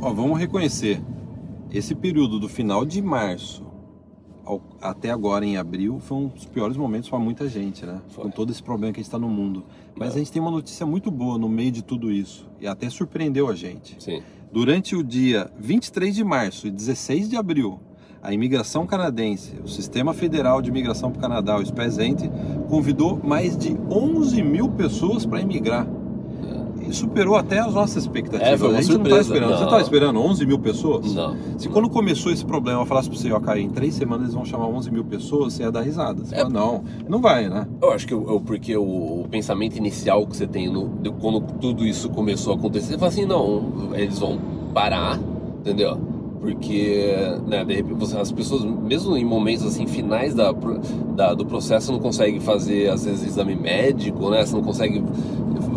Ó, 0.00 0.12
vamos 0.12 0.38
reconhecer, 0.38 1.00
esse 1.70 1.94
período 1.94 2.38
do 2.38 2.48
final 2.48 2.84
de 2.86 3.02
março 3.02 3.64
ao- 4.44 4.62
até 4.80 5.10
agora 5.10 5.44
em 5.44 5.56
abril 5.58 6.00
foi 6.00 6.16
um 6.18 6.28
dos 6.28 6.46
piores 6.46 6.76
momentos 6.76 7.08
para 7.08 7.18
muita 7.18 7.48
gente, 7.48 7.84
né? 7.84 8.00
Foi. 8.08 8.24
Com 8.24 8.30
todo 8.30 8.50
esse 8.50 8.62
problema 8.62 8.92
que 8.92 8.98
a 9.00 9.02
gente 9.02 9.08
está 9.08 9.18
no 9.18 9.28
mundo. 9.28 9.64
Mas 9.96 10.12
É. 10.12 10.14
a 10.14 10.18
gente 10.18 10.32
tem 10.32 10.40
uma 10.40 10.50
notícia 10.50 10.86
muito 10.86 11.10
boa 11.10 11.36
no 11.38 11.48
meio 11.48 11.70
de 11.70 11.82
tudo 11.82 12.10
isso 12.10 12.48
e 12.58 12.66
até 12.66 12.88
surpreendeu 12.88 13.48
a 13.48 13.54
gente. 13.54 13.96
Sim. 14.02 14.22
Durante 14.50 14.96
o 14.96 15.04
dia 15.04 15.50
23 15.58 16.14
de 16.14 16.24
março 16.24 16.66
e 16.66 16.70
16 16.70 17.28
de 17.28 17.36
abril, 17.36 17.78
a 18.22 18.32
imigração 18.34 18.86
canadense, 18.86 19.54
o 19.64 19.68
Sistema 19.68 20.12
Federal 20.12 20.60
de 20.60 20.68
Imigração 20.70 21.10
para 21.10 21.18
o 21.18 21.22
Canadá, 21.22 21.56
o 21.58 21.64
SPESENT, 21.64 22.28
convidou 22.68 23.18
mais 23.22 23.56
de 23.56 23.76
11 23.90 24.42
mil 24.42 24.68
pessoas 24.68 25.24
para 25.24 25.40
imigrar. 25.40 25.86
E 26.86 26.92
superou 26.92 27.36
até 27.36 27.60
as 27.60 27.72
nossas 27.74 28.02
expectativas. 28.02 28.52
É, 28.54 28.58
foi 28.58 28.68
uma 28.68 28.78
a 28.78 28.80
gente 28.82 28.88
não 28.90 29.04
surpresa. 29.04 29.20
estava 29.20 29.38
esperando. 29.38 29.50
Você 29.50 29.58
Não. 29.58 29.64
estava 29.64 29.82
esperando 29.82 30.20
11 30.20 30.46
mil 30.46 30.58
pessoas? 30.58 31.14
Não. 31.14 31.36
Se 31.56 31.68
quando 31.68 31.88
começou 31.88 32.32
esse 32.32 32.44
problema 32.44 32.80
eu 32.80 32.86
falasse 32.86 33.08
para 33.08 33.16
você, 33.18 33.30
ó, 33.30 33.38
Caio, 33.38 33.62
em 33.62 33.70
três 33.70 33.94
semanas 33.94 34.24
eles 34.24 34.34
vão 34.34 34.44
chamar 34.44 34.66
11 34.66 34.90
mil 34.90 35.04
pessoas, 35.04 35.52
você 35.52 35.62
ia 35.62 35.70
dar 35.70 35.82
risada. 35.82 36.24
Você 36.24 36.34
É. 36.34 36.38
fala, 36.38 36.50
não, 36.50 36.82
não 37.08 37.20
vai, 37.20 37.48
né? 37.48 37.66
Eu 37.80 37.92
acho 37.92 38.06
que 38.08 38.14
o- 38.14 38.40
porque 38.40 38.76
o, 38.76 38.82
o 39.22 39.26
pensamento 39.30 39.76
inicial 39.76 40.26
que 40.26 40.36
você 40.36 40.46
tem 40.48 40.68
no, 40.72 40.88
de- 41.00 41.10
quando 41.12 41.40
tudo 41.60 41.86
isso 41.86 42.08
começou 42.08 42.54
a 42.54 42.56
acontecer, 42.56 42.92
você 42.94 42.98
fala 42.98 43.08
assim, 43.12 43.24
não, 43.26 43.90
eles 43.94 44.18
vão 44.18 44.38
parar, 44.74 45.20
entendeu? 45.60 45.96
Porque, 46.40 47.14
né, 47.46 47.64
de 47.64 47.74
repente, 47.74 48.16
as 48.16 48.32
pessoas, 48.32 48.64
mesmo 48.64 49.14
em 49.16 49.24
momentos 49.24 49.66
assim, 49.66 49.86
finais 49.86 50.34
da, 50.34 50.52
da- 51.14 51.34
do 51.34 51.44
processo, 51.44 51.92
não 51.92 51.98
conseguem 51.98 52.40
fazer, 52.40 52.88
às 52.90 53.04
vezes, 53.04 53.26
exame 53.26 53.54
médico, 53.54 54.30
né? 54.30 54.44
Você 54.46 54.56
não 54.56 54.62
consegue 54.62 55.04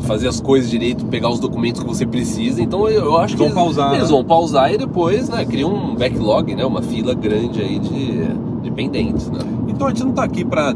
fazer 0.04 0.30
as 0.30 0.40
coisas 0.40 0.70
direito, 0.70 1.06
pegar 1.06 1.30
os 1.30 1.40
documentos 1.40 1.82
que 1.82 1.88
você 1.88 2.06
precisa. 2.06 2.62
Então 2.62 2.88
eu, 2.88 3.06
eu 3.06 3.18
acho 3.18 3.36
Vão 3.38 3.50
que 3.50 3.54
pausar, 3.54 3.94
eles 3.94 4.04
né? 4.10 4.16
vão 4.16 4.24
pausar 4.24 4.74
e 4.74 4.78
depois, 4.78 5.28
né, 5.30 5.44
cria 5.46 5.68
um 5.68 5.96
backlog, 5.96 6.56
né? 6.56 6.66
Uma 6.66 6.82
fila 6.82 7.14
grande 7.14 7.62
aí 7.62 7.80
de, 7.80 8.62
de 8.62 8.72
pendentes, 8.72 9.30
né? 9.30 9.40
Então 9.68 9.88
a 9.88 9.90
gente 9.90 10.04
não 10.04 10.12
está 10.12 10.24
aqui 10.24 10.46
para 10.46 10.74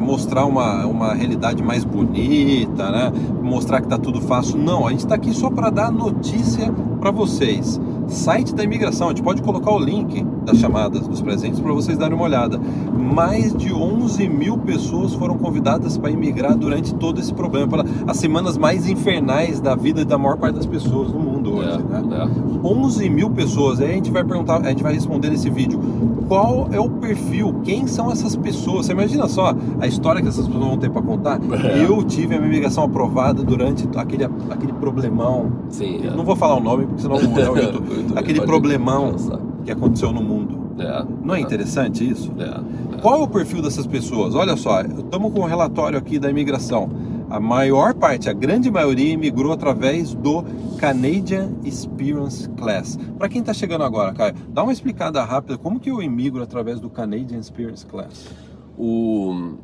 mostrar 0.00 0.44
uma, 0.44 0.84
uma 0.86 1.14
realidade 1.14 1.62
mais 1.62 1.82
bonita, 1.84 2.90
né? 2.90 3.12
Mostrar 3.42 3.80
que 3.80 3.88
tá 3.88 3.96
tudo 3.96 4.20
fácil. 4.20 4.58
Não, 4.58 4.86
a 4.86 4.90
gente 4.90 5.00
está 5.00 5.14
aqui 5.14 5.32
só 5.32 5.48
para 5.50 5.70
dar 5.70 5.90
notícia 5.90 6.70
para 7.00 7.10
vocês. 7.10 7.80
Site 8.08 8.54
da 8.54 8.62
imigração, 8.62 9.08
a 9.08 9.10
gente 9.10 9.22
pode 9.22 9.42
colocar 9.42 9.72
o 9.72 9.78
link 9.78 10.22
das 10.44 10.58
chamadas 10.58 11.06
dos 11.08 11.20
presentes 11.20 11.60
para 11.60 11.72
vocês 11.72 11.96
darem 11.96 12.14
uma 12.14 12.24
olhada. 12.24 12.60
Mais 12.92 13.54
de 13.54 13.72
11 13.72 14.28
mil 14.28 14.58
pessoas 14.58 15.14
foram 15.14 15.36
convidadas 15.38 15.96
para 15.96 16.10
imigrar 16.10 16.56
durante 16.56 16.94
todo 16.94 17.20
esse 17.20 17.32
problema, 17.32 17.68
para 17.68 17.84
as 18.06 18.16
semanas 18.16 18.58
mais 18.58 18.88
infernais 18.88 19.60
da 19.60 19.74
vida 19.74 20.04
da 20.04 20.18
maior 20.18 20.36
parte 20.36 20.56
das 20.56 20.66
pessoas 20.66 21.12
no 21.12 21.18
mundo 21.18 21.56
hoje. 21.56 21.84
É, 21.92 22.00
né? 22.02 22.30
é. 22.30 22.66
11 22.66 23.10
mil 23.10 23.30
pessoas. 23.30 23.80
Aí 23.80 23.90
a 23.90 23.94
gente 23.94 24.10
vai 24.10 24.24
perguntar, 24.24 24.60
a 24.60 24.68
gente 24.68 24.82
vai 24.82 24.92
responder 24.92 25.30
nesse 25.30 25.48
vídeo 25.50 25.80
qual 26.26 26.68
é 26.72 26.80
o 26.80 26.88
perfil, 26.88 27.60
quem 27.64 27.86
são 27.86 28.10
essas 28.10 28.34
pessoas. 28.36 28.86
Você 28.86 28.92
imagina 28.92 29.28
só 29.28 29.54
a 29.80 29.86
história 29.86 30.20
que 30.22 30.28
essas 30.28 30.46
pessoas 30.46 30.64
vão 30.66 30.78
ter 30.78 30.90
para 30.90 31.02
contar? 31.02 31.40
É. 31.64 31.84
Eu 31.84 32.02
tive 32.04 32.34
a 32.34 32.38
minha 32.38 32.50
imigração 32.50 32.84
aprovada 32.84 33.42
durante 33.42 33.88
aquele, 33.96 34.24
aquele 34.50 34.72
problemão. 34.74 35.52
Sim. 35.68 36.06
é. 36.06 36.10
Não 36.10 36.24
vou 36.24 36.36
falar 36.36 36.56
o 36.56 36.60
nome 36.60 36.86
porque 36.86 37.02
senão 37.02 37.16
o 37.16 37.20
YouTube. 37.22 37.60
YouTube 37.60 38.12
aquele 38.16 38.38
pode 38.40 38.50
problemão 38.50 39.12
cansar. 39.12 39.38
que 39.64 39.70
aconteceu 39.70 40.12
no 40.12 40.22
mundo. 40.22 40.64
É, 40.78 41.04
Não 41.24 41.34
é 41.34 41.40
interessante 41.40 42.08
isso? 42.08 42.32
é, 42.38 42.42
é. 42.96 43.00
Qual 43.00 43.20
é 43.20 43.22
o 43.22 43.28
perfil 43.28 43.62
dessas 43.62 43.86
pessoas? 43.86 44.34
Olha 44.34 44.56
só, 44.56 44.80
estamos 44.80 45.32
com 45.32 45.40
um 45.40 45.44
relatório 45.46 45.96
aqui 45.98 46.18
da 46.18 46.28
imigração. 46.30 46.88
A 47.34 47.40
maior 47.40 47.94
parte, 47.94 48.30
a 48.30 48.32
grande 48.32 48.70
maioria, 48.70 49.12
imigrou 49.12 49.50
através 49.50 50.14
do 50.14 50.44
Canadian 50.78 51.52
Experience 51.64 52.48
Class. 52.50 52.96
Para 53.18 53.28
quem 53.28 53.40
está 53.40 53.52
chegando 53.52 53.82
agora, 53.82 54.14
Caio, 54.14 54.36
dá 54.50 54.62
uma 54.62 54.72
explicada 54.72 55.20
rápida 55.24 55.58
como 55.58 55.80
que 55.80 55.90
eu 55.90 56.00
imigro 56.00 56.40
através 56.44 56.78
do 56.78 56.88
Canadian 56.88 57.40
Experience 57.40 57.84
Class. 57.84 58.32
O 58.78 59.56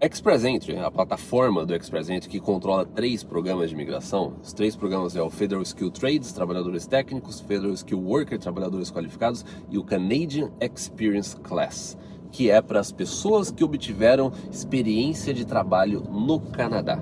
Express 0.00 0.46
Entry, 0.46 0.78
a 0.78 0.90
plataforma 0.90 1.66
do 1.66 1.74
Express 1.74 2.08
Entry 2.08 2.30
que 2.30 2.40
controla 2.40 2.86
três 2.86 3.22
programas 3.22 3.68
de 3.68 3.74
imigração. 3.74 4.32
Os 4.42 4.54
três 4.54 4.74
programas 4.74 5.14
é 5.14 5.20
o 5.20 5.28
Federal 5.28 5.62
Skill 5.62 5.90
Trades, 5.90 6.32
trabalhadores 6.32 6.86
técnicos, 6.86 7.38
Federal 7.38 7.74
Skill 7.74 8.00
Worker, 8.00 8.38
trabalhadores 8.38 8.90
qualificados, 8.90 9.44
e 9.70 9.76
o 9.76 9.84
Canadian 9.84 10.48
Experience 10.58 11.36
Class, 11.36 11.98
que 12.30 12.50
é 12.50 12.60
para 12.60 12.80
as 12.80 12.92
pessoas 12.92 13.50
que 13.50 13.64
obtiveram 13.64 14.32
experiência 14.50 15.32
de 15.32 15.44
trabalho 15.44 16.02
no 16.10 16.40
Canadá. 16.40 17.00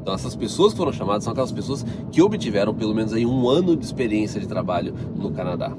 Então 0.00 0.12
essas 0.12 0.36
pessoas 0.36 0.72
que 0.72 0.78
foram 0.78 0.92
chamadas 0.92 1.24
são 1.24 1.32
aquelas 1.32 1.52
pessoas 1.52 1.84
que 2.12 2.20
obtiveram 2.20 2.74
pelo 2.74 2.94
menos 2.94 3.12
aí 3.12 3.24
um 3.24 3.48
ano 3.48 3.74
de 3.76 3.84
experiência 3.84 4.40
de 4.40 4.46
trabalho 4.46 4.94
no 5.16 5.30
Canadá. 5.30 5.74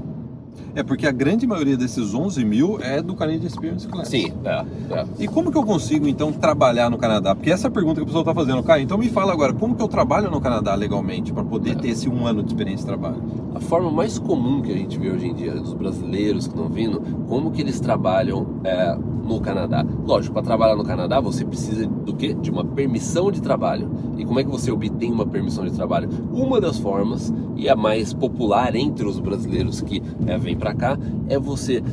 É 0.75 0.83
porque 0.83 1.07
a 1.07 1.11
grande 1.11 1.47
maioria 1.47 1.77
desses 1.77 2.13
11 2.13 2.43
mil 2.43 2.77
é 2.81 3.01
do 3.01 3.15
Canadian 3.15 3.47
Experience 3.47 3.87
Class. 3.87 4.09
Sim, 4.09 4.33
é, 4.43 4.65
é. 4.91 5.05
E 5.19 5.27
como 5.27 5.51
que 5.51 5.57
eu 5.57 5.63
consigo 5.63 6.07
então 6.07 6.31
trabalhar 6.33 6.89
no 6.89 6.97
Canadá? 6.97 7.33
Porque 7.33 7.49
essa 7.49 7.67
é 7.67 7.69
a 7.69 7.71
pergunta 7.71 7.95
que 7.95 8.03
a 8.03 8.05
pessoa 8.05 8.21
está 8.21 8.33
fazendo, 8.33 8.61
Caio. 8.61 8.83
Então 8.83 8.97
me 8.97 9.09
fala 9.09 9.31
agora, 9.31 9.53
como 9.53 9.73
que 9.75 9.81
eu 9.81 9.87
trabalho 9.87 10.29
no 10.29 10.41
Canadá 10.41 10.75
legalmente 10.75 11.31
para 11.31 11.43
poder 11.43 11.71
É. 11.71 11.75
ter 11.75 11.89
esse 11.89 12.09
um 12.09 12.27
ano 12.27 12.43
de 12.43 12.49
experiência 12.49 12.85
de 12.85 12.91
trabalho? 12.91 13.23
A 13.55 13.59
forma 13.61 13.89
mais 13.89 14.19
comum 14.19 14.61
que 14.61 14.71
a 14.71 14.75
gente 14.75 14.99
vê 14.99 15.09
hoje 15.09 15.27
em 15.27 15.33
dia 15.33 15.53
dos 15.53 15.73
brasileiros 15.73 16.45
que 16.45 16.53
estão 16.53 16.67
vindo, 16.69 17.01
como 17.29 17.51
que 17.51 17.61
eles 17.61 17.79
trabalham 17.79 18.45
é, 18.65 18.97
no 19.25 19.39
Canadá. 19.39 19.85
Lógico, 20.05 20.33
para 20.33 20.43
trabalhar 20.43 20.75
no 20.75 20.83
Canadá 20.83 21.19
você 21.21 21.45
precisa 21.45 21.87
do 21.87 22.13
quê? 22.13 22.33
De 22.33 22.51
uma 22.51 22.65
permissão 22.65 23.31
de 23.31 23.41
trabalho. 23.41 23.89
E 24.17 24.25
como 24.25 24.39
é 24.39 24.43
que 24.43 24.49
você 24.49 24.71
obtém 24.71 25.11
uma 25.11 25.25
permissão 25.25 25.63
de 25.65 25.71
trabalho? 25.71 26.09
Uma 26.33 26.59
das 26.59 26.77
formas, 26.77 27.33
e 27.55 27.69
a 27.69 27.75
mais 27.75 28.13
popular 28.13 28.75
entre 28.75 29.07
os 29.07 29.19
brasileiros 29.19 29.79
que 29.81 30.03
é, 30.27 30.37
vêm 30.37 30.55
para 30.55 30.64
cá, 30.73 30.97
é 31.29 31.37
você 31.37 31.83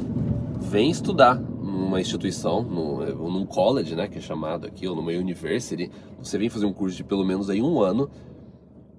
vem 0.61 0.91
estudar 0.91 1.35
numa 1.35 2.01
instituição, 2.01 2.63
no, 2.63 3.23
ou 3.23 3.31
num 3.31 3.45
college, 3.45 3.95
né, 3.95 4.09
que 4.09 4.19
é 4.19 4.21
chamado 4.21 4.67
aqui, 4.67 4.87
ou 4.87 4.95
numa 4.95 5.11
university, 5.13 5.91
você 6.19 6.39
vem 6.39 6.49
fazer 6.49 6.67
um 6.67 6.73
curso 6.73 6.97
de 6.97 7.05
pelo 7.05 7.25
menos 7.25 7.51
aí 7.51 7.61
um 7.61 7.81
ano, 7.81 8.09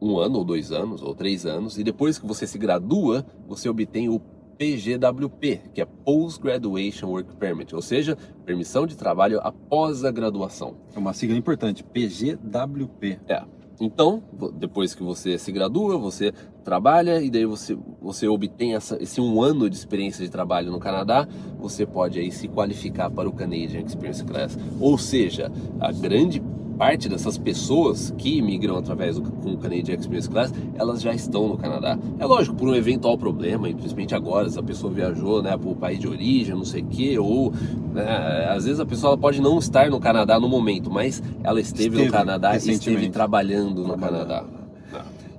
um 0.03 0.17
ano 0.17 0.39
ou 0.39 0.43
dois 0.43 0.71
anos 0.71 1.01
ou 1.01 1.15
três 1.15 1.45
anos 1.45 1.77
e 1.77 1.83
depois 1.83 2.19
que 2.19 2.27
você 2.27 2.45
se 2.45 2.57
gradua 2.57 3.25
você 3.47 3.69
obtém 3.69 4.09
o 4.09 4.19
PGWP 4.57 5.61
que 5.73 5.81
é 5.81 5.85
Post 5.85 6.41
Graduation 6.41 7.07
Work 7.07 7.35
Permit 7.37 7.73
ou 7.73 7.81
seja 7.81 8.17
permissão 8.45 8.85
de 8.85 8.97
trabalho 8.97 9.39
após 9.41 10.03
a 10.03 10.11
graduação 10.11 10.75
É 10.93 10.99
uma 10.99 11.13
sigla 11.13 11.37
importante, 11.37 11.83
PGWP. 11.83 13.19
é 13.27 13.43
então 13.83 14.23
depois 14.57 14.95
que 14.95 15.03
você 15.03 15.37
se 15.37 15.51
gradua 15.51 15.97
você 15.97 16.31
trabalha 16.63 17.21
e 17.21 17.29
daí 17.29 17.45
você 17.45 17.77
você 18.01 18.27
obtém 18.27 18.75
essa, 18.75 19.01
esse 19.01 19.19
um 19.19 19.41
ano 19.41 19.69
de 19.69 19.75
experiência 19.75 20.23
de 20.23 20.31
trabalho 20.31 20.71
no 20.71 20.79
Canadá 20.79 21.27
você 21.57 21.85
pode 21.85 22.19
aí 22.19 22.31
se 22.31 22.47
qualificar 22.47 23.09
para 23.09 23.27
o 23.27 23.33
Canadian 23.33 23.81
Experience 23.81 24.23
Class. 24.23 24.57
Ou 24.79 24.97
seja 24.97 25.51
a 25.79 25.91
grande 25.91 26.41
parte 26.77 27.07
dessas 27.07 27.37
pessoas 27.37 28.13
que 28.17 28.41
migram 28.41 28.77
através 28.77 29.17
do 29.17 29.23
com 29.31 29.53
o 29.53 29.57
Canadian 29.57 29.95
Experience 29.95 30.29
Class, 30.29 30.53
elas 30.75 31.01
já 31.01 31.13
estão 31.13 31.47
no 31.47 31.57
Canadá. 31.57 31.97
É 32.19 32.25
lógico, 32.25 32.55
por 32.55 32.67
um 32.67 32.75
eventual 32.75 33.17
problema, 33.17 33.67
principalmente 33.67 34.15
agora, 34.15 34.49
se 34.49 34.59
a 34.59 34.63
pessoa 34.63 34.91
viajou 34.91 35.41
né, 35.41 35.55
para 35.57 35.69
o 35.69 35.75
país 35.75 35.99
de 35.99 36.07
origem, 36.07 36.55
não 36.55 36.65
sei 36.65 36.81
o 36.81 36.85
quê, 36.85 37.17
ou 37.19 37.53
né, 37.93 38.47
às 38.49 38.65
vezes 38.65 38.79
a 38.79 38.85
pessoa 38.85 39.17
pode 39.17 39.41
não 39.41 39.57
estar 39.59 39.89
no 39.89 39.99
Canadá 39.99 40.39
no 40.39 40.49
momento, 40.49 40.89
mas 40.91 41.21
ela 41.43 41.59
esteve, 41.59 41.95
Esteve 41.95 42.05
no 42.05 42.11
Canadá 42.11 42.55
e 42.55 42.57
esteve 42.57 43.09
trabalhando 43.09 43.83
no. 43.83 43.97
Canadá. 43.97 44.43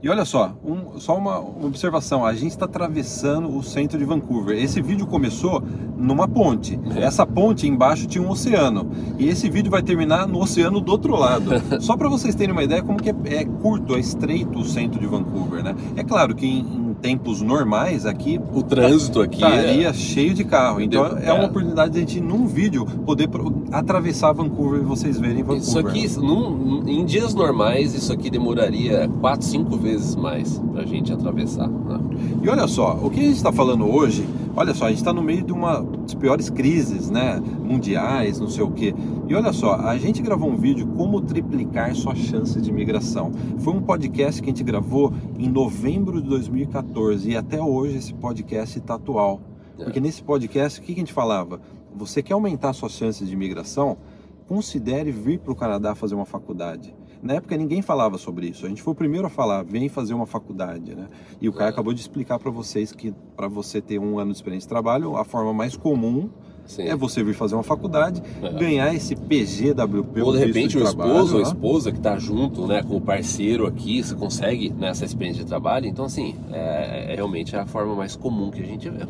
E 0.04 0.08
olha 0.10 0.26
só, 0.26 0.52
um- 0.62 1.00
só 1.00 1.16
uma, 1.16 1.38
uma 1.38 1.66
observação: 1.66 2.26
a 2.26 2.34
gente 2.34 2.50
está 2.50 2.66
atravessando 2.66 3.48
o 3.56 3.62
centro 3.62 3.96
de 3.98 4.04
Vancouver. 4.04 4.54
Esse 4.62 4.82
vídeo 4.82 5.06
começou 5.06 5.62
numa 5.96 6.28
ponte. 6.28 6.78
É. 6.94 7.04
Essa 7.04 7.24
ponte 7.24 7.66
embaixo 7.66 8.06
tinha 8.06 8.22
um 8.22 8.28
oceano. 8.28 8.90
E 9.18 9.26
esse 9.30 9.48
vídeo 9.48 9.70
vai 9.70 9.82
terminar 9.82 10.28
no 10.28 10.42
oceano 10.42 10.78
do 10.78 10.92
outro 10.92 11.16
lado. 11.16 11.52
só 11.80 11.96
para 11.96 12.06
vocês 12.10 12.34
terem 12.34 12.52
uma 12.52 12.62
ideia 12.62 12.82
como 12.82 12.98
que 13.02 13.08
é, 13.08 13.14
é 13.40 13.44
curto, 13.46 13.94
é 13.94 13.98
estreito 13.98 14.58
o 14.58 14.64
centro 14.66 15.00
de 15.00 15.06
Vancouver, 15.06 15.64
né? 15.64 15.74
É 15.96 16.04
claro 16.04 16.34
que 16.34 16.46
em, 16.46 16.58
em 16.90 16.93
tempos 17.04 17.42
normais 17.42 18.06
aqui 18.06 18.40
O 18.54 18.62
trânsito 18.62 19.20
aqui 19.20 19.34
estaria 19.44 19.88
é- 19.88 19.92
cheio 19.92 20.32
de 20.32 20.42
carro. 20.42 20.80
Então 20.80 21.06
De- 21.14 21.22
é 21.26 21.32
uma 21.34 21.42
é. 21.42 21.46
oportunidade 21.46 21.92
de 21.92 21.98
a 21.98 22.00
gente, 22.00 22.18
num 22.18 22.46
vídeo, 22.46 22.86
poder 23.04 23.28
atravessar 23.70 24.32
Vancouver 24.32 24.80
e 24.80 24.84
vocês 24.84 25.18
verem 25.20 25.42
Vancouver. 25.42 25.58
Isso 25.58 25.78
aqui, 25.78 26.18
num- 26.26 26.82
em 26.88 27.04
dias 27.04 27.34
normais, 27.34 27.94
isso 27.94 28.10
aqui 28.10 28.30
demoraria 28.30 29.06
4, 29.20 29.46
5 29.46 29.76
vezes 29.76 30.16
mais 30.16 30.58
pra 30.72 30.86
gente 30.86 31.12
atravessar. 31.12 31.68
né? 31.68 32.00
E 32.42 32.48
olha 32.48 32.66
só, 32.66 32.98
o 33.02 33.10
que 33.10 33.20
a 33.20 33.22
gente 33.24 33.36
está 33.36 33.52
falando 33.52 33.84
hoje, 33.86 34.26
olha 34.56 34.74
só, 34.74 34.86
a 34.86 34.88
gente 34.88 34.98
está 34.98 35.12
no 35.12 35.22
meio 35.22 35.42
de 35.42 35.52
uma 35.52 35.82
das 35.82 36.14
piores 36.14 36.50
crises, 36.50 37.10
né? 37.10 37.40
Mundiais, 37.62 38.38
não 38.38 38.48
sei 38.48 38.62
o 38.62 38.70
quê. 38.70 38.94
E 39.28 39.34
olha 39.34 39.52
só, 39.52 39.74
a 39.74 39.96
gente 39.96 40.22
gravou 40.22 40.50
um 40.50 40.56
vídeo 40.56 40.86
como 40.88 41.20
triplicar 41.20 41.94
suas 41.94 42.18
chances 42.18 42.62
de 42.62 42.70
imigração. 42.70 43.32
Foi 43.58 43.72
um 43.72 43.80
podcast 43.80 44.40
que 44.40 44.48
a 44.48 44.52
gente 44.52 44.64
gravou 44.64 45.12
em 45.38 45.48
novembro 45.48 46.20
de 46.20 46.28
2014 46.28 47.30
e 47.30 47.36
até 47.36 47.60
hoje 47.60 47.96
esse 47.96 48.14
podcast 48.14 48.78
está 48.78 48.94
atual. 48.94 49.40
É. 49.78 49.84
Porque 49.84 50.00
nesse 50.00 50.22
podcast, 50.22 50.78
o 50.78 50.82
que 50.82 50.94
que 50.94 51.00
a 51.00 51.04
gente 51.04 51.12
falava? 51.12 51.60
você 51.94 52.22
quer 52.22 52.34
aumentar 52.34 52.72
suas 52.72 52.92
chances 52.92 53.26
de 53.26 53.32
imigração, 53.32 53.96
considere 54.48 55.10
vir 55.10 55.38
para 55.38 55.52
o 55.52 55.56
Canadá 55.56 55.94
fazer 55.94 56.14
uma 56.14 56.26
faculdade. 56.26 56.94
Na 57.24 57.34
época 57.34 57.56
ninguém 57.56 57.80
falava 57.80 58.18
sobre 58.18 58.48
isso. 58.48 58.66
A 58.66 58.68
gente 58.68 58.82
foi 58.82 58.92
o 58.92 58.94
primeiro 58.94 59.26
a 59.26 59.30
falar, 59.30 59.64
vem 59.64 59.88
fazer 59.88 60.12
uma 60.12 60.26
faculdade, 60.26 60.94
né? 60.94 61.08
E 61.40 61.48
o 61.48 61.52
cara 61.54 61.70
É. 61.70 61.72
acabou 61.72 61.94
de 61.94 62.00
explicar 62.00 62.38
para 62.38 62.50
vocês 62.50 62.92
que 62.92 63.14
para 63.34 63.48
você 63.48 63.80
ter 63.80 63.98
um 63.98 64.18
ano 64.18 64.30
de 64.30 64.36
experiência 64.36 64.66
de 64.66 64.68
trabalho, 64.68 65.16
a 65.16 65.24
forma 65.24 65.50
mais 65.54 65.74
comum 65.74 66.28
Sim. 66.66 66.82
é 66.82 66.94
você 66.94 67.24
vir 67.24 67.32
fazer 67.34 67.54
uma 67.54 67.62
faculdade, 67.62 68.22
É. 68.42 68.52
ganhar 68.52 68.94
esse 68.94 69.16
PGWP, 69.16 70.20
Ou 70.20 70.32
de 70.32 70.38
repente 70.38 70.76
o 70.76 70.82
trabalho, 70.82 71.12
esposo 71.12 71.32
ou 71.36 71.40
a 71.40 71.42
né? 71.44 71.48
esposa 71.48 71.90
que 71.90 71.96
está 71.98 72.18
junto 72.18 72.66
né, 72.66 72.82
com 72.82 72.96
o 72.96 73.00
parceiro 73.00 73.66
aqui, 73.66 74.02
você 74.02 74.14
consegue 74.14 74.68
nessa 74.70 75.06
experiência 75.06 75.44
de 75.44 75.48
trabalho. 75.48 75.86
Então, 75.86 76.04
assim, 76.04 76.34
é, 76.52 77.12
é 77.12 77.14
realmente 77.14 77.56
a 77.56 77.64
forma 77.64 77.94
mais 77.94 78.14
comum 78.16 78.50
que 78.50 78.62
a 78.62 78.66
gente 78.66 78.88
vê. 78.90 79.06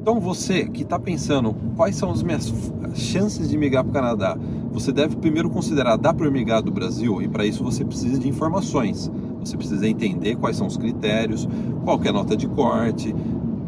Então 0.00 0.20
você 0.20 0.68
que 0.68 0.82
está 0.82 0.98
pensando 0.98 1.56
quais 1.74 1.96
são 1.96 2.10
as 2.10 2.22
minhas 2.22 2.52
chances 2.94 3.48
de 3.48 3.56
migrar 3.56 3.82
para 3.82 3.90
o 3.90 3.94
Canadá, 3.94 4.38
você 4.74 4.90
deve 4.90 5.14
primeiro 5.16 5.48
considerar 5.48 5.96
dá 5.96 6.12
para 6.12 6.28
migrar 6.28 6.60
do 6.60 6.72
Brasil 6.72 7.22
e 7.22 7.28
para 7.28 7.46
isso 7.46 7.62
você 7.62 7.84
precisa 7.84 8.18
de 8.18 8.28
informações. 8.28 9.10
Você 9.38 9.56
precisa 9.56 9.86
entender 9.86 10.34
quais 10.34 10.56
são 10.56 10.66
os 10.66 10.76
critérios, 10.76 11.48
qual 11.84 12.00
é 12.02 12.08
a 12.08 12.12
nota 12.12 12.36
de 12.36 12.48
corte, 12.48 13.14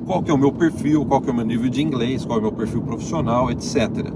qual 0.04 0.24
é 0.26 0.32
o 0.32 0.38
meu 0.38 0.50
perfil, 0.50 1.06
qual 1.06 1.22
é 1.24 1.30
o 1.30 1.34
meu 1.34 1.44
nível 1.46 1.70
de 1.70 1.80
inglês, 1.80 2.24
qual 2.24 2.38
é 2.38 2.40
o 2.40 2.42
meu 2.42 2.52
perfil 2.52 2.82
profissional, 2.82 3.50
etc. 3.52 4.12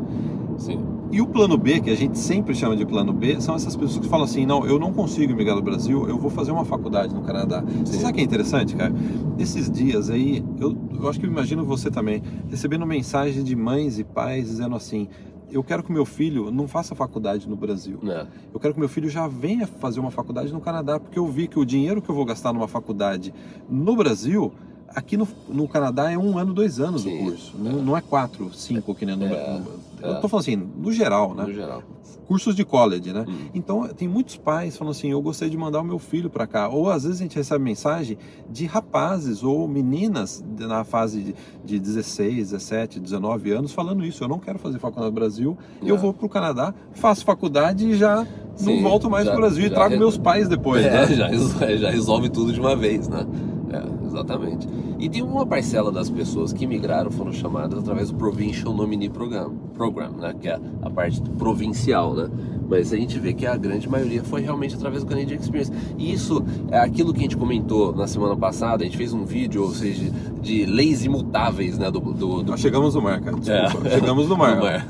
Sim. 0.58 0.81
E 1.12 1.20
o 1.20 1.26
plano 1.26 1.56
B, 1.56 1.81
que 1.81 1.90
a 1.90 1.96
gente 1.96 2.19
sempre 2.19 2.54
chama 2.54 2.76
de 2.76 2.84
plano 2.84 3.12
B, 3.12 3.40
são 3.40 3.54
essas 3.54 3.76
pessoas 3.76 4.04
que 4.04 4.08
falam 4.08 4.25
assim: 4.25 4.44
não, 4.44 4.66
eu 4.66 4.78
não 4.78 4.93
consigo 4.93 5.34
migrar 5.34 5.54
do 5.54 5.62
Brasil, 5.62 6.08
eu 6.08 6.19
vou 6.19 6.31
fazer 6.31 6.50
uma 6.50 6.64
faculdade 6.64 7.14
no 7.14 7.22
Canadá. 7.22 7.64
Você 7.84 7.94
Sim. 7.94 8.00
sabe 8.00 8.12
o 8.12 8.14
que 8.14 8.20
é 8.20 8.25
interessante, 8.25 8.75
cara? 8.75 8.93
Esses 9.38 9.70
dias 9.70 10.10
aí, 10.10 10.44
eu, 10.58 10.76
eu 10.93 11.08
acho 11.08 11.20
que 11.20 11.26
eu 11.26 11.31
imagino 11.31 11.64
você 11.64 11.90
também, 11.90 12.22
recebendo 12.48 12.84
mensagem 12.86 13.44
de 13.44 13.54
mães 13.54 13.98
e 13.98 14.04
pais 14.04 14.46
dizendo 14.46 14.76
assim: 14.76 15.08
eu 15.50 15.62
quero 15.64 15.82
que 15.82 15.93
meu 15.93 16.05
filho 16.05 16.50
não 16.50 16.67
faça 16.69 16.94
faculdade 16.94 17.49
no 17.49 17.56
Brasil. 17.56 17.99
Né? 18.02 18.26
Eu 18.52 18.61
quero 18.61 18.75
que 18.75 18.81
meu 18.81 18.88
filho 18.88 19.08
já 19.08 19.26
venha 19.29 19.67
fazer 19.67 20.00
uma 20.00 20.11
faculdade 20.11 20.52
no 20.52 20.61
Canadá, 20.61 20.99
porque 21.00 21.19
eu 21.19 21.26
vi 21.26 21.47
que 21.49 21.58
o 21.58 21.64
dinheiro 21.64 22.00
que 22.00 22.08
eu 22.08 22.14
vou 22.14 22.25
gastar 22.25 22.52
numa 22.52 22.69
faculdade 22.69 23.32
no 23.69 23.97
Brasil, 23.97 24.52
aqui 24.88 25.17
no, 25.17 25.26
no 25.49 25.67
Canadá 25.69 26.11
é 26.11 26.17
um 26.19 26.38
ano, 26.38 26.52
dois 26.55 26.79
anos 26.81 27.02
Sim, 27.02 27.20
o 27.23 27.25
curso. 27.25 27.55
é. 27.56 27.62
Não, 27.69 27.82
não 27.82 27.97
é 27.97 28.00
quatro, 28.00 28.52
cinco, 28.55 28.94
que 28.94 29.05
nem 29.06 29.17
no, 29.17 29.26
É, 29.26 29.58
no- 29.58 29.81
é. 30.02 30.11
Eu 30.11 30.20
tô 30.20 30.29
falando 30.29 30.43
assim, 30.43 30.56
no 30.56 30.93
geral, 30.93 31.35
né? 31.35 31.44
No 31.44 31.52
geral. 31.52 31.82
Cursos 32.26 32.55
de 32.55 32.64
college, 32.64 33.12
né? 33.12 33.25
Hum. 33.29 33.49
Então, 33.52 33.88
tem 33.88 34.06
muitos 34.06 34.37
pais 34.37 34.76
falando 34.76 34.93
assim: 34.93 35.08
eu 35.11 35.20
gostaria 35.20 35.50
de 35.50 35.56
mandar 35.56 35.81
o 35.81 35.85
meu 35.85 35.99
filho 35.99 36.31
para 36.31 36.47
cá. 36.47 36.69
Ou 36.69 36.88
às 36.88 37.02
vezes 37.02 37.19
a 37.20 37.23
gente 37.25 37.35
recebe 37.35 37.64
mensagem 37.64 38.17
de 38.49 38.67
rapazes 38.67 39.43
ou 39.43 39.67
meninas 39.67 40.44
na 40.61 40.85
fase 40.85 41.20
de, 41.23 41.35
de 41.64 41.79
16, 41.81 42.50
17, 42.50 43.00
19 43.00 43.50
anos 43.50 43.73
falando 43.73 44.05
isso. 44.05 44.23
Eu 44.23 44.29
não 44.29 44.38
quero 44.38 44.61
fazer 44.61 44.79
faculdade 44.79 45.06
no 45.11 45.14
Brasil, 45.14 45.58
eu 45.82 45.97
É. 45.97 45.99
vou 45.99 46.12
para 46.14 46.26
o 46.26 46.29
Canadá, 46.29 46.73
faço 46.93 47.25
faculdade 47.25 47.88
e 47.88 47.96
já 47.96 48.25
Sim, 48.55 48.76
não 48.76 48.82
volto 48.88 49.11
mais 49.11 49.25
já- 49.25 49.32
para 49.32 49.38
o 49.38 49.43
Brasil 49.43 49.67
e 49.67 49.70
trago 49.70 49.91
re- 49.94 49.99
meus 49.99 50.17
pais 50.17 50.46
depois. 50.46 50.85
É, 50.87 50.91
né? 50.91 51.06
já, 51.08 51.29
já 51.76 51.91
resolve 51.91 52.29
tudo 52.29 52.53
de 52.53 52.61
uma 52.61 52.76
vez, 52.76 53.08
né? 53.08 53.26
É, 53.73 54.00
exatamente. 54.10 54.68
E 54.98 55.08
tem 55.08 55.22
uma 55.22 55.46
parcela 55.46 55.90
das 55.90 56.10
pessoas 56.10 56.52
que 56.52 56.66
migraram 56.66 57.10
foram 57.10 57.32
chamadas 57.32 57.78
através 57.78 58.10
do 58.10 58.16
Provincial 58.16 58.74
Nominee 58.74 59.08
Program, 59.08 59.54
Program 59.74 60.10
né? 60.12 60.34
Que 60.38 60.48
é 60.48 60.60
a 60.82 60.90
parte 60.90 61.20
provincial, 61.38 62.14
né? 62.14 62.28
Mas 62.68 62.92
a 62.92 62.96
gente 62.96 63.18
vê 63.18 63.32
que 63.32 63.46
a 63.46 63.56
grande 63.56 63.88
maioria 63.88 64.22
foi 64.22 64.42
realmente 64.42 64.74
através 64.74 65.02
do 65.02 65.08
Canadian 65.08 65.36
Experience. 65.36 65.72
E 65.98 66.12
isso 66.12 66.44
é 66.70 66.78
aquilo 66.78 67.12
que 67.12 67.18
a 67.18 67.22
gente 67.22 67.36
comentou 67.36 67.94
na 67.94 68.06
semana 68.06 68.36
passada. 68.36 68.82
A 68.82 68.86
gente 68.86 68.96
fez 68.96 69.12
um 69.12 69.24
vídeo, 69.24 69.62
ou 69.62 69.70
seja, 69.70 70.10
de 70.40 70.66
leis 70.66 71.04
imutáveis, 71.04 71.78
né? 71.78 71.90
Do, 71.90 72.00
do, 72.00 72.42
do 72.42 72.50
Nós 72.50 72.60
chegamos 72.60 72.94
no 72.94 73.02
mar, 73.02 73.20
cara. 73.20 73.36
Desculpa. 73.38 73.88
É. 73.88 73.90
Chegamos 73.90 74.28
no 74.28 74.36
mar. 74.36 74.56
No 74.56 74.62
mar. 74.62 74.86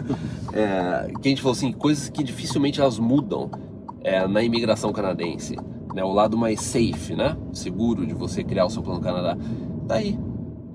É, 0.53 1.13
que 1.23 1.29
a 1.29 1.31
gente 1.31 1.41
falou 1.41 1.57
assim, 1.57 1.73
coisas 1.73 2.09
que 2.09 2.23
dificilmente 2.23 2.81
elas 2.81 2.99
mudam 2.99 3.51
é, 4.03 4.27
na 4.27 4.43
imigração 4.43 4.93
canadense. 4.93 5.57
Né, 5.95 6.05
o 6.05 6.13
lado 6.13 6.37
mais 6.37 6.61
safe, 6.61 7.15
né? 7.17 7.37
Seguro 7.53 8.07
de 8.07 8.15
você 8.15 8.45
criar 8.45 8.65
o 8.67 8.71
seu 8.71 8.83
plano 8.83 9.01
Canadá. 9.01 9.37
Tá 9.89 9.97
aí. 9.97 10.19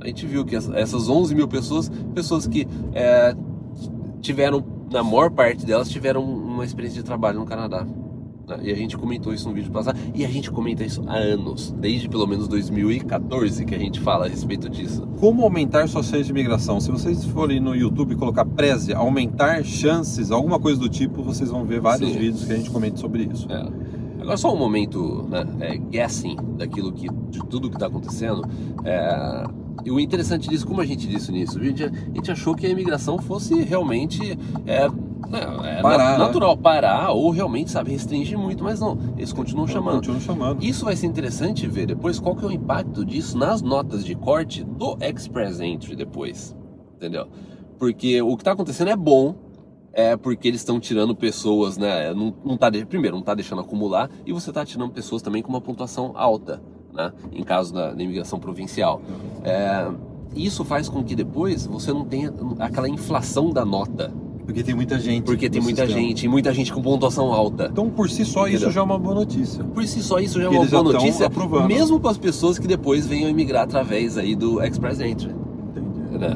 A 0.02 0.08
gente 0.08 0.26
viu 0.26 0.44
que 0.44 0.56
essa- 0.56 0.76
essas 0.78 1.08
11 1.08 1.34
mil 1.34 1.48
pessoas, 1.48 1.90
pessoas 2.14 2.46
que 2.46 2.68
é, 2.94 3.34
tiveram, 4.22 4.64
na 4.92 5.04
maior 5.04 5.32
parte 5.32 5.66
delas, 5.66 5.90
tiveram 5.90 6.24
uma 6.24 6.64
experiência 6.66 7.02
de 7.02 7.06
trabalho 7.06 7.40
no 7.40 7.46
Canadá. 7.46 7.86
né? 8.48 8.60
E 8.62 8.72
a 8.72 8.76
gente 8.76 8.96
comentou 8.96 9.34
isso 9.34 9.50
no 9.50 9.56
vídeo 9.56 9.72
passado. 9.72 9.98
E 10.14 10.24
a 10.24 10.28
gente 10.28 10.52
comenta 10.52 10.84
isso 10.84 11.02
há 11.08 11.16
anos, 11.16 11.72
desde 11.80 12.08
pelo 12.08 12.28
menos 12.28 12.48
2014 12.48 13.66
que 13.66 13.74
a 13.74 13.80
gente 13.80 14.00
fala 14.00 14.26
a 14.26 14.30
respeito 14.30 14.70
disso. 14.70 15.08
Como 15.20 15.42
aumentar 15.42 15.88
suas 15.90 16.06
chances 16.06 16.28
de 16.28 16.32
imigração? 16.32 16.80
Se 16.80 16.92
vocês 16.92 17.26
forem 17.26 17.60
no 17.60 17.74
YouTube 17.76 18.12
e 18.12 18.16
colocar 18.16 18.46
Preze, 18.46 18.94
aumentar 18.94 19.64
chances, 19.64 20.30
alguma 20.30 20.60
coisa 20.60 20.80
do 20.80 20.88
tipo, 20.88 21.24
vocês 21.24 21.50
vão 21.50 21.66
ver 21.66 21.80
vários 21.82 22.12
Sim. 22.12 22.20
vídeos 22.20 22.46
que 22.46 22.52
a 22.54 22.56
gente 22.58 22.70
comenta 22.70 22.98
sobre 22.98 23.24
isso. 23.24 23.48
É. 23.52 23.68
Agora 24.26 24.38
só 24.38 24.52
um 24.52 24.58
momento 24.58 25.28
né, 25.30 25.46
é, 25.60 25.78
guessing 25.78 26.36
daquilo 26.58 26.92
que 26.92 27.08
de 27.30 27.40
tudo 27.46 27.70
que 27.70 27.76
está 27.76 27.86
acontecendo. 27.86 28.42
É, 28.84 29.44
e 29.86 29.92
o 29.92 30.00
interessante 30.00 30.50
disso, 30.50 30.66
como 30.66 30.82
a 30.82 30.86
gente 30.86 31.08
disse 31.08 31.32
nisso, 31.32 31.60
a 31.60 31.64
gente, 31.64 31.84
a 31.84 31.90
gente 31.90 32.32
achou 32.32 32.56
que 32.56 32.66
a 32.66 32.70
imigração 32.70 33.20
fosse 33.20 33.62
realmente 33.62 34.36
é, 34.66 34.90
né, 35.30 35.78
é 35.78 35.82
Parar, 35.84 36.14
né? 36.14 36.18
natural 36.18 36.58
parar 36.58 37.12
ou 37.12 37.30
realmente 37.30 37.70
sabe 37.70 37.92
restringir 37.92 38.36
muito, 38.36 38.64
mas 38.64 38.80
não, 38.80 38.98
eles 39.16 39.32
continuam 39.32 39.68
chamando. 39.68 39.98
Continuam 39.98 40.22
chamando. 40.22 40.64
Isso 40.64 40.86
vai 40.86 40.96
ser 40.96 41.06
interessante 41.06 41.68
ver 41.68 41.86
depois 41.86 42.20
qual 42.20 42.36
que 42.36 42.44
é 42.44 42.48
o 42.48 42.52
impacto 42.52 43.06
disso 43.06 43.38
nas 43.38 43.62
notas 43.62 44.04
de 44.04 44.16
corte 44.16 44.64
do 44.64 44.98
Express 45.00 45.60
Entry 45.60 45.96
depois, 45.96 46.56
entendeu? 46.96 47.28
Porque 47.78 48.20
o 48.24 48.36
que 48.36 48.42
está 48.42 48.54
acontecendo 48.54 48.90
é 48.90 48.96
bom, 48.96 49.36
é 49.96 50.16
porque 50.18 50.48
eles 50.50 50.60
estão 50.62 50.80
tirando 50.80 51.16
pessoas, 51.16 51.78
né? 51.78 52.14
Não, 52.14 52.34
não 52.44 52.58
tá 52.58 52.70
de- 52.70 52.86
primeiro, 52.86 53.16
não 53.16 53.22
está 53.22 53.34
deixando 53.34 53.62
acumular 53.62 54.10
e 54.26 54.34
você 54.34 54.50
está 54.52 54.66
tirando 54.66 54.92
pessoas 54.92 55.22
também 55.22 55.42
com 55.42 55.50
uma 55.50 55.62
pontuação 55.62 56.12
alta, 56.16 56.62
né? 56.94 57.12
Em 57.32 57.44
caso 57.44 57.74
da, 57.74 57.94
da 57.94 58.04
imigração 58.04 58.38
provincial. 58.38 59.02
É, 59.44 59.88
isso 60.36 60.66
faz 60.66 60.90
com 60.90 61.02
que 61.04 61.16
depois 61.16 61.66
você 61.66 61.94
não 61.94 62.04
tenha 62.04 62.34
aquela 62.60 62.90
inflação 62.90 63.52
da 63.52 63.64
nota, 63.64 64.12
Porque 64.46 64.62
tem 64.64 64.76
muita 64.76 65.00
gente. 65.00 65.24
porque 65.24 65.50
tem 65.50 65.62
muita 65.62 65.84
sistema. 65.86 66.06
gente, 66.08 66.26
e 66.26 66.28
muita 66.28 66.54
gente 66.54 66.74
com 66.74 66.82
pontuação 66.82 67.32
alta. 67.34 67.70
Então, 67.72 67.90
por 67.90 68.10
si 68.10 68.26
só, 68.26 68.48
isso 68.48 68.58
Entendeu? 68.58 68.72
já 68.74 68.82
é 68.82 68.84
uma 68.84 69.00
boa 69.00 69.16
notícia. 69.16 69.64
Por 69.64 69.86
si 69.88 70.04
só, 70.04 70.20
isso 70.20 70.40
já 70.42 70.48
é 70.48 70.50
uma 70.50 70.66
boa 70.66 70.84
notícia, 70.84 71.28
aprovando. 71.28 71.68
mesmo 71.68 72.00
para 72.02 72.12
as 72.12 72.18
pessoas 72.18 72.60
que 72.60 72.68
depois 72.68 73.08
venham 73.08 73.30
imigrar 73.30 73.64
através 73.64 74.18
aí 74.18 74.36
do 74.36 74.62
Express 74.62 75.00
Entry. 75.00 75.34
Entendi. 75.70 76.18
Né? 76.20 76.36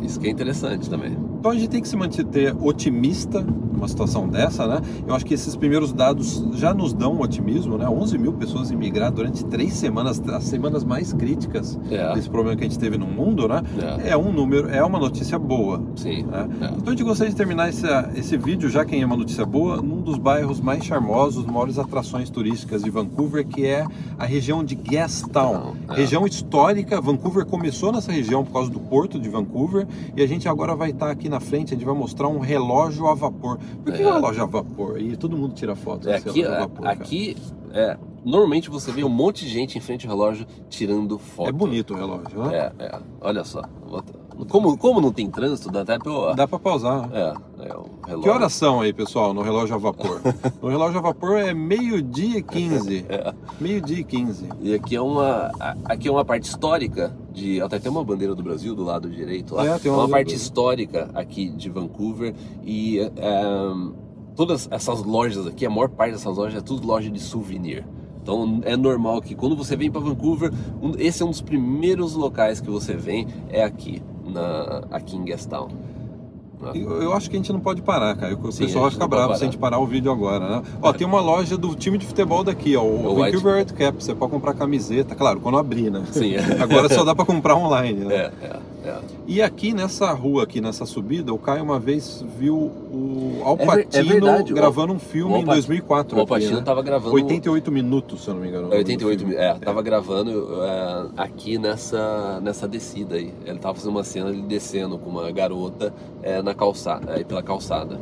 É, 0.00 0.04
isso 0.04 0.18
que 0.18 0.26
é 0.26 0.30
interessante 0.30 0.90
também. 0.90 1.16
Então 1.40 1.52
a 1.52 1.54
gente 1.54 1.70
tem 1.70 1.80
que 1.80 1.88
se 1.88 1.96
manter 1.96 2.54
otimista 2.60 3.40
numa 3.40 3.88
situação 3.88 4.28
dessa, 4.28 4.66
né? 4.66 4.82
Eu 5.06 5.14
acho 5.14 5.24
que 5.24 5.32
esses 5.32 5.56
primeiros 5.56 5.90
dados 5.90 6.44
já 6.52 6.74
nos 6.74 6.92
dão 6.92 7.14
um 7.14 7.22
otimismo, 7.22 7.78
né? 7.78 7.88
11 7.88 8.18
mil 8.18 8.34
pessoas 8.34 8.70
imigraram 8.70 9.14
durante 9.14 9.42
três 9.46 9.72
semanas, 9.72 10.20
as 10.28 10.44
semanas 10.44 10.84
mais 10.84 11.14
críticas 11.14 11.80
É, 11.90 12.12
desse 12.12 12.28
problema 12.28 12.54
que 12.58 12.62
a 12.62 12.68
gente 12.68 12.78
teve 12.78 12.98
no 12.98 13.06
mundo, 13.06 13.48
né? 13.48 13.62
é, 14.04 14.10
É 14.10 14.16
um 14.18 14.30
número, 14.30 14.68
é 14.68 14.84
uma 14.84 14.98
notícia 14.98 15.38
boa. 15.38 15.82
sim. 15.96 16.24
né? 16.24 16.46
É. 16.60 16.64
Então 16.74 16.88
a 16.88 16.90
gente 16.90 17.04
gostaria 17.04 17.30
de 17.30 17.36
terminar 17.36 17.70
esse, 17.70 17.86
esse 18.14 18.36
vídeo, 18.36 18.68
já 18.68 18.84
que 18.84 18.94
é 18.94 19.06
uma 19.06 19.16
notícia 19.16 19.46
boa, 19.46 19.78
num 19.80 20.02
dos 20.02 20.18
bairros 20.18 20.60
mais 20.60 20.84
charmosos, 20.84 21.46
maiores 21.46 21.78
atrações 21.78 22.28
turísticas 22.28 22.82
de 22.82 22.90
Vancouver, 22.90 23.46
que 23.46 23.64
é 23.64 23.86
a 24.18 24.26
região 24.26 24.62
de 24.62 24.74
Gastown. 24.74 25.74
É. 25.88 25.94
Região 25.94 26.26
histórica, 26.26 27.00
Vancouver 27.00 27.46
começou 27.46 27.92
nessa 27.92 28.12
região 28.12 28.44
por 28.44 28.52
causa 28.52 28.70
do 28.70 28.78
porto 28.78 29.18
de 29.18 29.30
Vancouver, 29.30 29.86
e 30.14 30.22
a 30.22 30.26
gente 30.26 30.46
agora 30.46 30.76
vai 30.76 30.90
estar 30.90 31.10
aqui 31.10 31.29
na 31.30 31.40
frente, 31.40 31.72
a 31.72 31.76
gente 31.76 31.86
vai 31.86 31.94
mostrar 31.94 32.28
um 32.28 32.38
relógio 32.38 33.06
a 33.06 33.14
vapor. 33.14 33.58
Por 33.84 33.94
que 33.94 34.02
É. 34.02 34.06
um 34.08 34.12
relógio 34.14 34.42
a 34.42 34.46
vapor? 34.46 35.00
E 35.00 35.16
todo 35.16 35.36
mundo 35.36 35.54
tira 35.54 35.74
foto 35.74 36.08
É, 36.08 36.14
desse 36.14 36.28
aqui, 36.28 36.44
a 36.44 36.60
vapor. 36.60 36.82
cara. 36.82 36.92
aqui 36.92 37.36
é, 37.72 37.96
normalmente 38.24 38.68
você 38.68 38.90
vê 38.92 39.02
um 39.04 39.08
monte 39.08 39.44
de 39.46 39.50
gente 39.50 39.78
em 39.78 39.80
frente 39.80 40.06
ao 40.06 40.12
relógio 40.16 40.46
tirando 40.68 41.18
foto. 41.18 41.48
É 41.48 41.52
bonito 41.52 41.94
o 41.94 41.96
relógio, 41.96 42.42
né? 42.44 42.72
É, 42.78 42.84
é. 42.84 42.98
Olha 43.20 43.44
só. 43.44 43.62
Como, 44.48 44.76
como 44.76 45.00
não 45.00 45.12
tem 45.12 45.28
trânsito, 45.30 45.70
dá 45.70 45.82
até 45.82 45.98
pra. 45.98 46.32
Dá 46.34 46.48
pra 46.48 46.58
pausar. 46.58 47.08
né? 47.08 47.34
É, 47.60 47.68
é 47.70 47.74
o 47.76 47.86
relógio. 48.06 48.22
Que 48.22 48.28
horas 48.30 48.52
são 48.52 48.80
aí, 48.80 48.92
pessoal, 48.92 49.32
no 49.34 49.42
relógio 49.42 49.74
a 49.74 49.78
vapor? 49.78 50.20
no 50.62 50.68
relógio 50.68 50.98
a 50.98 51.02
vapor 51.02 51.38
é 51.38 51.52
meio-dia 51.54 52.38
e 52.38 52.42
15. 52.42 53.06
É. 53.10 53.34
Meio-dia 53.60 53.98
e 54.00 54.04
15. 54.04 54.48
E 54.60 54.74
aqui 54.74 54.96
é 54.96 55.00
uma, 55.00 55.50
aqui 55.84 56.08
é 56.08 56.10
uma 56.10 56.24
parte 56.24 56.44
histórica 56.48 57.14
de 57.32 57.60
até 57.60 57.78
tem 57.78 57.90
uma 57.90 58.04
bandeira 58.04 58.34
do 58.34 58.42
Brasil 58.42 58.74
do 58.74 58.82
lado 58.84 59.08
direito 59.10 59.54
lá. 59.54 59.66
É, 59.66 59.78
tem 59.78 59.90
É 59.90 59.94
uma 59.94 60.04
uma 60.04 60.08
parte 60.08 60.34
histórica 60.34 61.10
aqui 61.14 61.48
de 61.50 61.68
Vancouver 61.68 62.34
e 62.64 62.98
é, 63.00 63.42
todas 64.34 64.68
essas 64.70 65.02
lojas 65.02 65.46
aqui, 65.46 65.66
a 65.66 65.70
maior 65.70 65.88
parte 65.88 66.12
dessas 66.12 66.36
lojas 66.36 66.58
é 66.58 66.64
tudo 66.64 66.86
loja 66.86 67.10
de 67.10 67.20
souvenir. 67.20 67.84
Então 68.22 68.60
é 68.64 68.76
normal 68.76 69.20
que 69.20 69.34
quando 69.34 69.56
você 69.56 69.74
vem 69.76 69.90
para 69.90 70.00
Vancouver, 70.00 70.52
um- 70.82 70.92
esse 70.98 71.22
é 71.22 71.26
um 71.26 71.30
dos 71.30 71.40
primeiros 71.40 72.14
locais 72.14 72.60
que 72.60 72.70
você 72.70 72.94
vem 72.94 73.26
é 73.48 73.62
aqui 73.64 74.02
na 74.30 74.82
aqui 74.90 75.16
em 75.16 75.24
Gastown. 75.24 75.68
né? 76.60 76.70
Eu, 76.74 77.02
eu 77.02 77.12
acho 77.14 77.28
que 77.30 77.36
a 77.36 77.38
gente 77.38 77.52
não 77.52 77.60
pode 77.60 77.80
parar, 77.82 78.14
cara. 78.16 78.34
O 78.36 78.52
Sim, 78.52 78.64
pessoal 78.66 78.82
vai 78.84 78.90
ficar 78.92 79.06
bravo 79.08 79.34
se 79.34 79.42
a 79.42 79.44
gente 79.46 79.56
parar 79.58 79.78
o 79.78 79.86
vídeo 79.86 80.12
agora, 80.12 80.46
né? 80.46 80.62
Ó, 80.82 80.92
tem 80.92 81.06
uma 81.06 81.20
loja 81.20 81.56
do 81.56 81.74
time 81.74 81.96
de 81.96 82.04
futebol 82.06 82.44
daqui, 82.44 82.76
ó, 82.76 82.82
o, 82.82 83.06
O 83.06 83.14
White- 83.14 83.36
Vancouver 83.36 83.58
Whitecaps. 83.60 84.04
Você 84.04 84.14
pode 84.14 84.30
comprar 84.32 84.52
camiseta, 84.54 85.14
claro, 85.14 85.40
quando 85.40 85.56
abrir, 85.58 85.90
né? 85.90 86.02
Sim. 86.10 86.34
Agora 86.60 86.88
só 86.92 87.02
dá 87.04 87.14
pra 87.14 87.24
comprar 87.24 87.56
online, 87.56 88.04
né? 88.04 88.14
É, 88.14 88.32
é. 88.42 88.60
É. 88.84 88.98
E 89.26 89.42
aqui 89.42 89.72
nessa 89.74 90.10
rua, 90.12 90.44
aqui 90.44 90.60
nessa 90.60 90.86
subida, 90.86 91.32
o 91.32 91.38
Caio 91.38 91.62
uma 91.62 91.78
vez 91.78 92.24
viu 92.38 92.56
o 92.56 93.42
Al 93.44 93.58
É 93.58 93.98
é 93.98 94.02
verdade, 94.02 94.52
gravando 94.52 94.92
um 94.92 94.98
filme 94.98 95.38
em 95.38 95.44
Pa- 95.44 95.54
2004. 95.54 96.16
O 96.16 96.20
Al 96.20 96.24
aqui, 96.24 96.32
Pacino 96.34 96.56
né? 96.58 96.62
tava 96.62 96.82
gravando. 96.82 97.14
88 97.14 97.70
minutos, 97.70 98.22
se 98.22 98.28
eu 98.28 98.34
não 98.34 98.40
me 98.40 98.48
engano. 98.48 98.66
o 98.66 98.70
nome 98.70 98.76
do 98.76 98.88
88 98.88 99.18
filme. 99.18 99.34
mil. 99.34 99.42
É, 99.42 99.54
tava 99.54 99.82
gravando 99.82 100.62
é, 100.62 101.06
aqui 101.16 101.58
nessa, 101.58 102.40
nessa 102.42 102.66
descida 102.66 103.16
aí. 103.16 103.32
Ele 103.44 103.58
tava 103.58 103.74
fazendo 103.74 103.92
uma 103.92 104.04
cena 104.04 104.30
ele 104.30 104.42
descendo 104.42 104.98
com 104.98 105.10
uma 105.10 105.30
garota 105.30 105.92
é, 106.22 106.40
na 106.42 106.54
calçada, 106.54 107.12
aí 107.12 107.24
pela 107.24 107.42
calçada. 107.42 107.98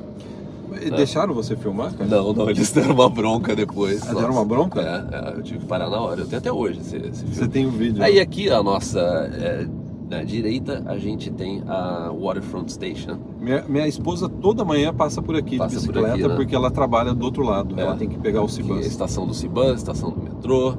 E 0.83 0.91
Deixaram 0.91 1.33
você 1.35 1.57
filmar, 1.57 1.93
cara? 1.95 2.09
Não, 2.09 2.33
não, 2.33 2.51
eles 2.51 2.71
deram 2.73 2.95
uma 2.95 3.09
bronca 3.09 3.57
depois. 3.57 4.07
Ah, 4.07 4.13
deram 4.13 4.33
uma 4.33 4.45
bronca? 4.45 4.81
É, 4.81 5.31
é, 5.33 5.39
eu 5.39 5.43
tive 5.43 5.61
que 5.61 5.67
parar 5.67 5.89
na 5.89 5.99
hora. 6.01 6.21
Eu 6.21 6.27
tenho 6.27 6.39
até 6.39 6.53
hoje 6.53 6.81
esse, 6.81 6.97
esse. 6.97 7.25
Você 7.25 7.49
tem 7.49 7.67
o 7.67 7.71
vídeo. 7.71 8.03
Aí 8.03 8.21
aqui 8.21 8.51
a 8.51 8.63
nossa 8.63 9.01
é, 9.01 9.67
na 10.09 10.23
direita 10.23 10.83
a 10.87 10.99
gente 10.99 11.31
tem 11.31 11.63
a 11.67 12.11
Waterfront 12.11 12.73
Station. 12.73 13.19
Minha, 13.41 13.65
minha 13.69 13.87
esposa 13.87 14.29
toda 14.29 14.65
manhã 14.65 14.93
passa 14.93 15.21
por 15.21 15.37
aqui 15.37 15.59
Passa 15.59 15.79
de 15.79 15.87
por 15.87 15.93
bicicleta 15.93 16.15
aqui, 16.15 16.29
né? 16.29 16.35
porque 16.35 16.55
ela 16.55 16.71
trabalha 16.71 17.15
do 17.15 17.25
outro 17.25 17.43
lado. 17.43 17.79
É. 17.79 17.83
Ela 17.83 17.97
tem 17.97 18.09
que 18.09 18.19
pegar 18.19 18.43
o 18.43 18.47
é 18.47 18.49
Cibus. 18.49 18.87
estação 18.87 19.27
do 19.27 19.35
Cibus, 19.35 19.77
estação 19.77 20.11
do 20.11 20.23
metrô, 20.23 20.75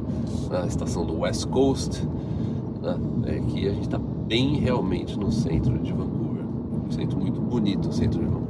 a 0.51 0.65
estação 0.65 1.05
do 1.05 1.19
West 1.19 1.47
Coast. 1.47 2.01
Né? 2.81 3.37
Aqui 3.37 3.67
a 3.67 3.71
gente 3.71 3.83
está 3.83 3.99
bem 3.99 4.55
realmente 4.55 5.17
no 5.17 5.31
centro 5.31 5.77
de 5.77 5.93
Vancouver. 5.93 6.43
Um 6.87 6.91
centro 6.91 7.19
muito 7.19 7.39
bonito, 7.39 7.89
o 7.89 7.93
centro 7.93 8.19
de 8.19 8.25
Vancouver? 8.25 8.48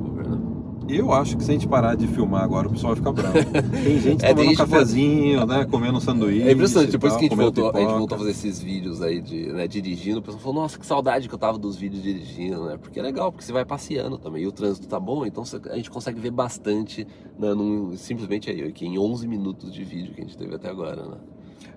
Eu 0.89 1.13
acho 1.13 1.38
que 1.38 1.43
se 1.43 1.51
a 1.51 1.53
gente 1.53 1.67
parar 1.67 1.96
de 1.96 2.08
filmar 2.08 2.43
agora, 2.43 2.67
o 2.67 2.72
pessoal 2.72 2.96
vai 2.96 2.98
ficar 2.98 3.12
bravo. 3.12 3.38
Tem 3.84 4.00
gente 4.00 4.25
É, 4.25 4.34
tem 4.34 4.36
tomando 4.36 4.51
um 4.51 4.55
cafezinho, 4.55 5.46
né? 5.46 5.65
Comendo 5.69 5.98
um 5.98 6.01
sanduíche. 6.01 6.48
É 6.48 6.51
impressionante, 6.51 6.91
depois 6.91 7.13
tal, 7.13 7.19
que 7.19 7.25
a 7.25 7.29
gente, 7.29 7.38
voltou, 7.38 7.72
a 7.75 7.79
gente 7.79 7.91
voltou 7.98 8.15
a 8.15 8.17
fazer 8.19 8.31
esses 8.31 8.60
vídeos 8.60 9.01
aí 9.01 9.22
de 9.22 9.48
né, 9.53 9.67
dirigindo, 9.67 10.19
o 10.19 10.22
pessoal 10.22 10.41
falou, 10.41 10.62
nossa, 10.63 10.79
que 10.79 10.86
saudade 10.86 11.27
que 11.29 11.34
eu 11.36 11.39
tava 11.39 11.58
dos 11.58 11.75
vídeos 11.75 12.01
dirigindo, 12.01 12.65
né? 12.65 12.77
Porque 12.77 13.00
é 13.00 13.03
legal, 13.03 13.31
porque 13.31 13.46
você 13.46 13.53
vai 13.53 13.63
passeando 13.65 14.17
também, 14.17 14.43
e 14.43 14.48
o 14.48 14.51
trânsito 14.51 14.88
tá 14.88 15.00
bom, 15.00 15.25
então 15.25 15.43
a 15.72 15.75
gente 15.75 15.91
consegue 15.91 16.19
ver 16.19 16.31
bastante, 16.31 17.05
né, 17.38 17.53
num- 17.53 17.96
simplesmente 17.96 18.50
aí, 18.50 18.63
aqui 18.63 18.86
em 18.88 18.98
11 18.98 19.27
minutos 19.27 19.72
de 19.72 19.84
vídeo 19.84 20.13
que 20.13 20.22
a 20.22 20.24
gente 20.24 20.38
teve 20.38 20.55
até 20.55 20.69
agora, 20.69 21.05
né? 21.05 21.17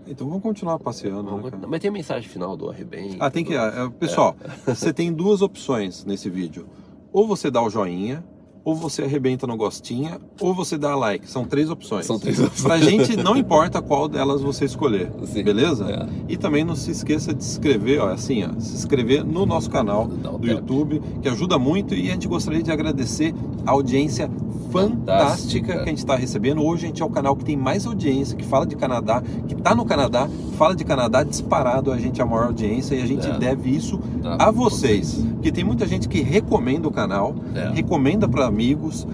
Então 0.07 0.27
vamos 0.27 0.43
continuar 0.43 0.79
passeando. 0.79 1.31
Vamos 1.31 1.53
né. 1.53 1.59
Mas 1.69 1.81
tem 1.81 1.89
a 1.89 1.93
mensagem 1.93 2.29
final 2.29 2.57
do 2.57 2.69
Arrebento. 2.71 3.17
Ah, 3.21 3.31
tem 3.31 3.45
que. 3.45 3.55
ah, 3.57 3.91
Pessoal, 4.01 4.35
você 4.67 4.93
tem 4.93 5.13
duas 5.13 5.43
opções 5.43 6.05
nesse 6.05 6.29
vídeo. 6.29 6.67
Ou 7.13 7.27
você 7.27 7.51
dá 7.51 7.63
o 7.63 7.69
joinha, 7.71 8.25
ou 8.65 8.75
você 8.75 9.03
arrebenta 9.03 9.47
no 9.47 9.57
gostinha, 9.57 10.21
ou 10.41 10.55
você 10.55 10.79
dá 10.79 10.95
like. 10.95 11.29
São 11.29 11.45
três 11.45 11.69
opções. 11.71 12.07
São 12.07 12.19
três 12.19 12.39
opções. 12.39 12.63
Pra 12.63 12.79
gente, 12.79 13.17
não 13.17 13.37
importa 13.37 13.83
qual 13.83 14.07
delas 14.09 14.41
você 14.41 14.65
escolher. 14.65 15.11
Sim. 15.25 15.43
Beleza? 15.43 15.85
É. 15.91 16.33
E 16.33 16.37
também 16.37 16.65
não 16.65 16.77
se 16.77 16.91
esqueça 16.91 17.35
de 17.35 17.43
se 17.43 17.53
inscrever, 17.53 18.01
ó, 18.01 18.09
assim, 18.13 18.45
ó, 18.45 18.61
se 18.61 18.75
inscrever 18.75 19.25
no 19.25 19.45
nosso 19.45 19.69
canal 19.71 20.07
do 20.07 20.17
tap. 20.19 20.45
YouTube, 20.45 21.03
que 21.21 21.29
ajuda 21.29 21.59
muito. 21.59 21.95
E 21.95 22.09
a 22.09 22.13
gente 22.13 22.29
gostaria 22.29 22.63
de 22.63 22.71
agradecer 22.71 23.35
a 23.67 23.71
audiência 23.73 24.31
fantástica 24.73 24.73
Fantástica. 24.73 25.73
que 25.75 25.81
a 25.83 25.85
gente 25.87 25.99
está 25.99 26.17
recebendo. 26.17 26.63
Hoje 26.65 26.85
a 26.85 26.87
gente 26.89 27.03
é 27.03 27.05
o 27.05 27.11
canal 27.11 27.37
que 27.37 27.45
tem 27.45 27.57
mais 27.57 27.87
audiência, 27.87 28.35
que 28.37 28.45
fala 28.45 28.67
de 28.67 28.75
Canadá, 28.75 29.23
que 29.47 29.53
está 29.55 29.75
no 29.75 29.85
Canadá, 29.85 30.29
fala 30.57 30.75
de 30.75 30.83
Canadá 30.83 31.23
disparado. 31.23 31.93
A 31.93 31.99
gente 31.99 32.21
é 32.21 32.25
a 32.25 32.27
maior 32.27 32.47
audiência 32.47 32.95
e 32.95 33.03
a 33.03 33.07
gente 33.07 33.27
É. 33.27 33.39
deve 33.39 33.69
isso 33.71 33.99
Tá, 34.23 34.37
a 34.39 34.51
vocês. 34.51 35.23
Porque 35.43 35.51
tem 35.51 35.65
muita 35.65 35.89
gente 35.89 36.09
que 36.09 36.21
recomenda 36.23 36.87
o 36.87 36.91
canal, 36.93 37.35
É. 37.53 37.71
recomenda 37.75 38.29
para 38.29 38.47
amigos, 38.47 39.05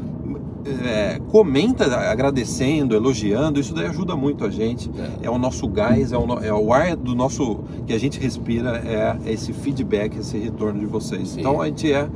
é, 0.84 1.18
comenta 1.30 1.86
agradecendo, 1.96 2.94
elogiando. 2.94 3.58
Isso 3.58 3.72
daí 3.74 3.86
ajuda 3.86 4.14
muito 4.14 4.44
a 4.44 4.50
gente. 4.50 4.90
É. 5.22 5.26
É 5.26 5.30
o 5.30 5.38
nosso 5.38 5.66
gás, 5.66 6.12
é 6.12 6.18
o, 6.18 6.26
no- 6.26 6.44
é 6.44 6.52
o 6.52 6.70
ar 6.70 6.94
do 6.96 7.14
nosso 7.14 7.60
que 7.86 7.94
a 7.94 7.98
gente 7.98 8.20
respira, 8.20 8.76
é 8.76 9.16
esse 9.32 9.54
feedback, 9.54 10.18
esse 10.18 10.36
retorno 10.36 10.78
de 10.78 10.84
vocês. 10.84 11.28
Sim. 11.30 11.40
Então 11.40 11.62
a 11.62 11.66
gente 11.66 11.90
é 11.90 12.06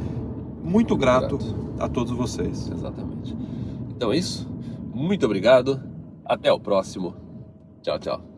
muito 0.62 0.95
grato, 0.95 1.38
grato. 1.38 1.54
a 1.78 1.88
todos 1.88 2.12
vocês. 2.12 2.71
Exatamente. 2.71 3.35
Então 3.97 4.12
é 4.12 4.19
isso. 4.19 4.47
Muito 4.95 5.25
obrigado. 5.25 5.81
Até 6.23 6.52
o 6.52 6.61
próximo. 6.61 7.14
Tchau, 7.81 7.99
tchau. 7.99 8.32